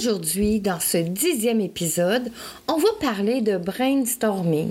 [0.00, 2.32] Aujourd'hui, dans ce dixième épisode,
[2.68, 4.70] on va parler de brainstorming.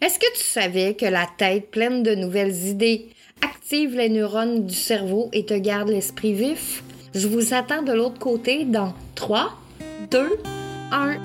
[0.00, 3.08] Est-ce que tu savais que la tête pleine de nouvelles idées
[3.42, 6.84] active les neurones du cerveau et te garde l'esprit vif?
[7.12, 9.50] Je vous attends de l'autre côté dans 3,
[10.12, 10.38] 2,
[10.92, 11.16] 1.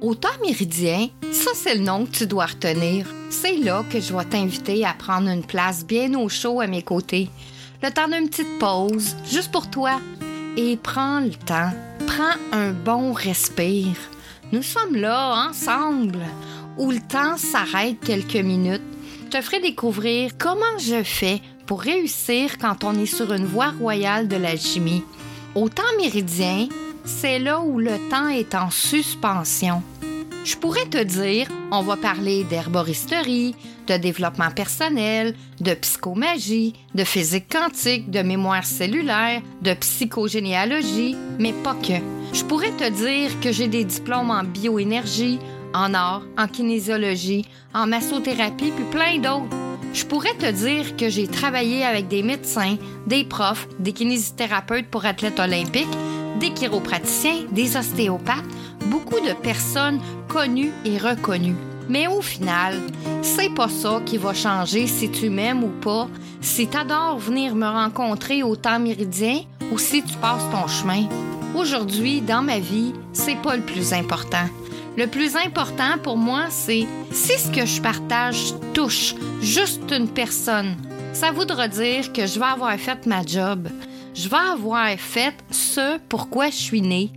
[0.00, 3.12] Au temps méridien, ça c'est le nom que tu dois retenir.
[3.30, 6.82] C'est là que je vais t'inviter à prendre une place bien au chaud à mes
[6.82, 7.28] côtés.
[7.82, 10.00] Le temps d'une petite pause, juste pour toi.
[10.56, 11.72] Et prends le temps,
[12.06, 13.96] prends un bon respire.
[14.52, 16.20] Nous sommes là, ensemble,
[16.78, 18.82] où le temps s'arrête quelques minutes.
[19.24, 23.72] Je te ferai découvrir comment je fais pour réussir quand on est sur une voie
[23.72, 25.02] royale de l'alchimie.
[25.56, 26.68] Au temps méridien,
[27.04, 29.82] c'est là où le temps est en suspension.
[30.44, 33.54] Je pourrais te dire, on va parler d'herboristerie,
[33.86, 41.74] de développement personnel, de psychomagie, de physique quantique, de mémoire cellulaire, de psychogénéalogie, mais pas
[41.74, 42.02] que.
[42.32, 45.38] Je pourrais te dire que j'ai des diplômes en bioénergie,
[45.74, 49.56] en art, en kinésiologie, en massothérapie, puis plein d'autres.
[49.94, 55.04] Je pourrais te dire que j'ai travaillé avec des médecins, des profs, des kinésithérapeutes pour
[55.04, 55.86] athlètes olympiques,
[56.40, 58.44] des chiropraticiens, des ostéopathes,
[58.86, 61.56] beaucoup de personnes connues et reconnues.
[61.88, 62.80] Mais au final,
[63.22, 66.08] c'est pas ça qui va changer si tu m'aimes ou pas,
[66.40, 69.40] si t'adores venir me rencontrer au temps méridien
[69.72, 71.06] ou si tu passes ton chemin.
[71.54, 74.48] Aujourd'hui, dans ma vie, c'est pas le plus important.
[74.96, 80.76] Le plus important pour moi, c'est si ce que je partage touche juste une personne,
[81.12, 83.68] ça voudra dire que je vais avoir fait ma job.
[84.14, 87.10] Je vais avoir fait ce pourquoi je suis née.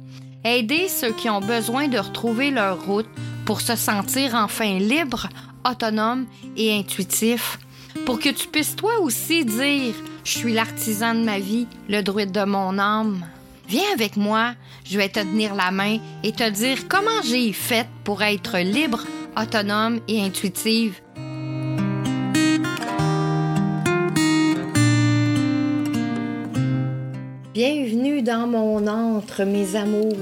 [0.47, 3.09] Aider ceux qui ont besoin de retrouver leur route
[3.47, 5.27] pour se sentir enfin libre,
[5.67, 7.57] autonome et intuitif.
[8.05, 12.31] Pour que tu puisses toi aussi dire Je suis l'artisan de ma vie, le druide
[12.31, 13.25] de mon âme.
[13.67, 17.87] Viens avec moi, je vais te tenir la main et te dire comment j'ai fait
[18.03, 19.03] pour être libre,
[19.35, 21.01] autonome et intuitive.
[27.55, 30.15] Bienvenue dans mon antre, mes amours.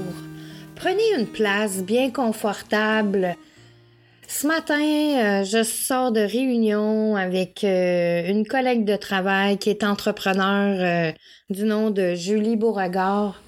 [0.76, 3.36] Prenez une place bien confortable.
[4.26, 9.84] Ce matin, euh, je sors de réunion avec euh, une collègue de travail qui est
[9.84, 11.12] entrepreneur euh,
[11.50, 13.40] du nom de Julie Beauregard.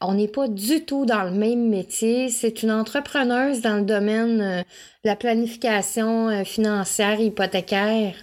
[0.00, 2.28] On n'est pas du tout dans le même métier.
[2.28, 4.64] C'est une entrepreneuse dans le domaine de
[5.08, 8.14] la planification financière hypothécaire.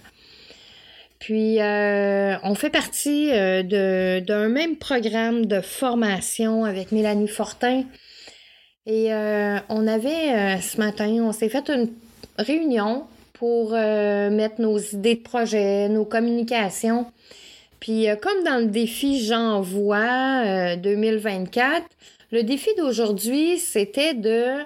[1.26, 7.82] Puis, on fait partie d'un même programme de formation avec Mélanie Fortin.
[8.86, 11.90] Et euh, on avait euh, ce matin, on s'est fait une
[12.38, 17.06] réunion pour euh, mettre nos idées de projet, nos communications.
[17.80, 21.84] Puis comme dans le défi J'envoie 2024,
[22.30, 24.60] le défi d'aujourd'hui, c'était de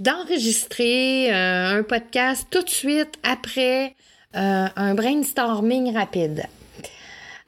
[0.00, 3.96] d'enregistrer un podcast tout de suite après
[4.36, 6.44] un brainstorming rapide.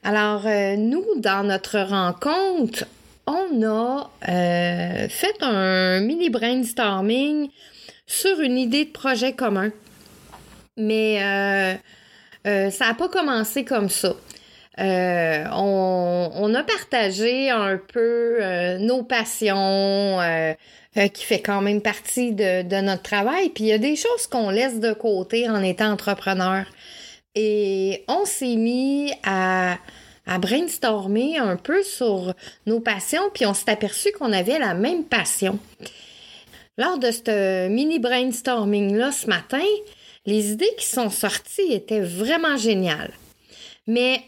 [0.03, 0.45] Alors,
[0.77, 2.85] nous, dans notre rencontre,
[3.29, 7.51] on a euh, fait un mini brainstorming
[8.07, 9.71] sur une idée de projet commun.
[10.79, 11.75] Mais euh,
[12.47, 14.15] euh, ça n'a pas commencé comme ça.
[14.79, 18.39] On, a partagé un peu
[18.79, 20.21] nos passions,
[21.13, 23.51] qui fait quand même partie de notre travail.
[23.51, 26.65] Puis il y a des choses qu'on laisse de côté en étant entrepreneur.
[27.41, 29.79] Et on s'est mis à
[30.41, 32.35] brainstormer un peu sur
[32.67, 35.61] nos passions, puis on s'est aperçu qu'on avait la même passion.
[36.79, 39.63] Lors de ce mini brainstorming-là ce matin,
[40.27, 43.13] les idées qui sont sorties étaient vraiment géniales.
[43.87, 44.21] Mais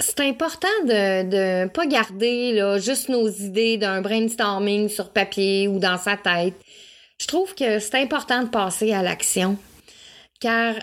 [0.00, 5.78] c'est important de ne pas garder là, juste nos idées d'un brainstorming sur papier ou
[5.78, 6.54] dans sa tête.
[7.20, 9.56] Je trouve que c'est important de passer à l'action.
[10.40, 10.74] Car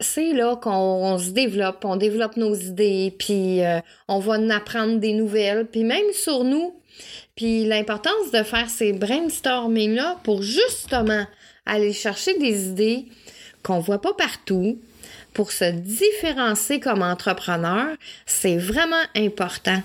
[0.00, 4.98] c'est là qu'on se développe, on développe nos idées, puis euh, on va en apprendre
[4.98, 6.74] des nouvelles, puis même sur nous.
[7.36, 11.24] Puis l'importance de faire ces brainstorming-là pour justement
[11.66, 13.06] aller chercher des idées
[13.62, 14.78] qu'on voit pas partout,
[15.34, 17.88] pour se différencier comme entrepreneur,
[18.26, 19.82] c'est vraiment important.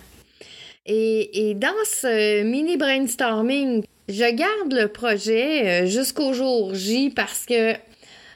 [0.88, 7.74] Et, dans ce mini brainstorming, je garde le projet euh, jusqu'au jour J parce que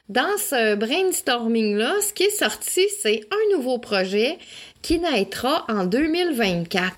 [0.09, 4.39] dans ce brainstorming-là, ce qui est sorti, c'est un nouveau projet
[4.81, 6.93] qui naîtra en 2024.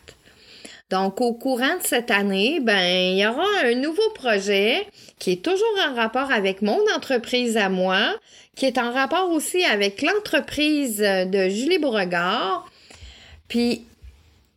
[0.89, 4.87] Donc, au courant de cette année, ben, il y aura un nouveau projet
[5.19, 8.15] qui est toujours en rapport avec mon entreprise à moi,
[8.55, 12.69] qui est en rapport aussi avec l'entreprise de Julie Beauregard.
[13.47, 13.85] Puis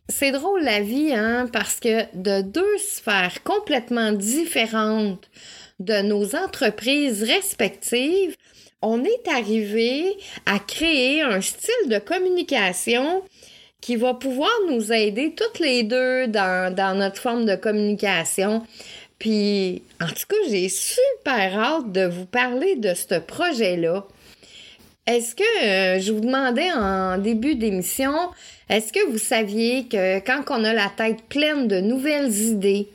[0.09, 5.29] c'est drôle la vie, hein, parce que de deux sphères complètement différentes
[5.79, 8.35] de nos entreprises respectives,
[8.85, 10.15] on est arrivé
[10.45, 13.23] à créer un style de communication
[13.81, 18.61] qui va pouvoir nous aider toutes les deux dans, notre forme de communication.
[19.17, 24.05] Puis, en tout cas, j'ai super hâte de vous parler de ce projet-là.
[25.07, 28.13] Est-ce que euh, je vous demandais en début d'émission,
[28.69, 32.89] est-ce que vous saviez que quand on a la tête pleine de nouvelles idées,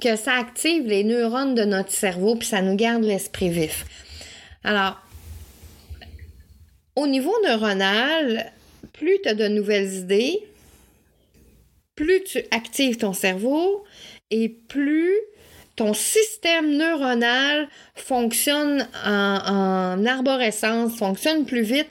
[0.00, 3.86] que ça active les neurones de notre cerveau puis ça nous garde l'esprit vif?
[4.64, 5.00] Alors,
[6.96, 8.52] au niveau neuronal,
[8.92, 10.40] plus tu as de nouvelles idées,
[11.94, 13.84] plus tu actives ton cerveau
[14.30, 15.14] et plus
[15.76, 21.88] ton système neuronal fonctionne en, arborescence, fonctionne plus vite,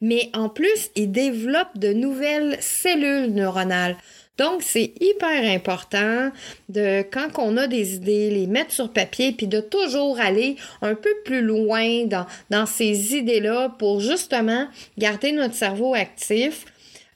[0.00, 3.96] mais en plus, il développe de nouvelles cellules neuronales.
[4.38, 6.30] Donc, c'est hyper important
[6.68, 10.94] de, quand on a des idées, les mettre sur papier, puis de toujours aller un
[10.94, 16.64] peu plus loin dans, dans ces idées-là pour justement garder notre cerveau actif.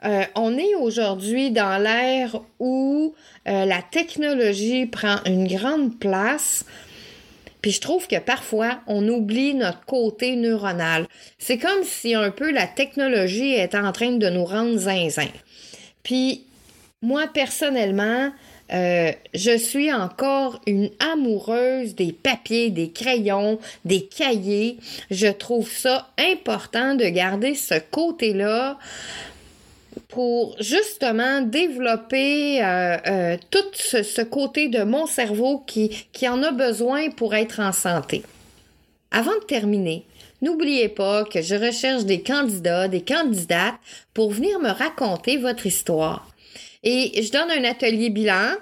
[0.04, 3.14] Euh, on est aujourd'hui dans l'ère où
[3.46, 6.64] euh, la technologie prend une grande place.
[7.60, 11.06] Puis je trouve que parfois, on oublie notre côté neuronal.
[11.38, 15.28] C'est comme si un peu la technologie est en train de nous rendre zinzin.
[16.02, 16.46] Puis
[17.02, 18.30] moi, personnellement,
[18.72, 24.78] euh, je suis encore une amoureuse des papiers, des crayons, des cahiers.
[25.10, 28.78] Je trouve ça important de garder ce côté-là
[30.08, 36.52] pour justement développer euh, euh, tout ce, côté de mon cerveau qui, qui en a
[36.52, 38.22] besoin pour être en santé.
[39.10, 40.06] Avant de terminer,
[40.40, 43.74] n'oubliez pas que je recherche des candidats, des candidates
[44.14, 46.31] pour venir me raconter votre histoire.
[46.82, 48.54] Et je donne un atelier bilan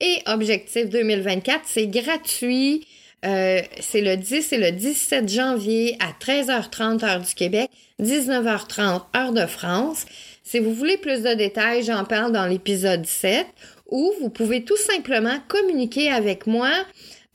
[0.00, 2.86] et objectif 2024, c'est gratuit.
[3.24, 7.70] Euh, c'est le 10 et le 17 janvier à 13h30 heure du Québec,
[8.00, 10.06] 19h30 heure de France.
[10.42, 13.46] Si vous voulez plus de détails, j'en parle dans l'épisode 7
[13.86, 16.72] ou vous pouvez tout simplement communiquer avec moi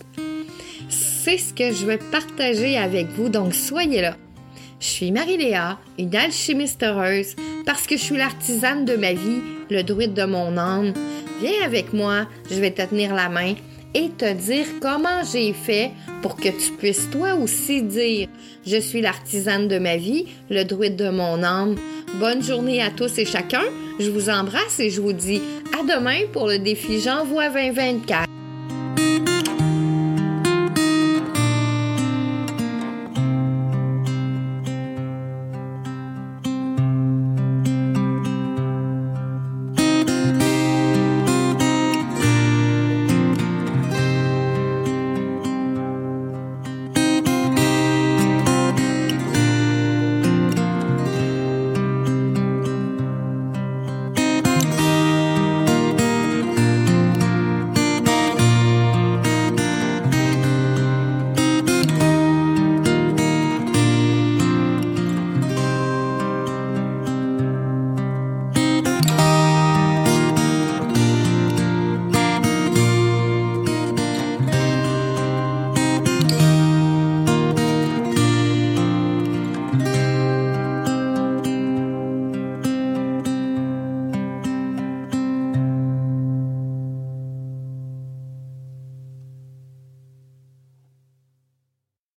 [0.87, 4.15] C'est ce que je vais partager avec vous, donc soyez là.
[4.79, 7.35] Je suis Marie-Léa, une alchimiste heureuse,
[7.65, 10.93] parce que je suis l'artisane de ma vie, le druide de mon âme.
[11.41, 13.55] Viens avec moi, je vais te tenir la main
[13.93, 15.91] et te dire comment j'ai fait
[16.21, 18.27] pour que tu puisses toi aussi dire
[18.65, 21.75] Je suis l'artisane de ma vie, le druide de mon âme.
[22.19, 23.63] Bonne journée à tous et chacun.
[23.99, 25.41] Je vous embrasse et je vous dis
[25.77, 28.40] à demain pour le défi J'envoie 2024.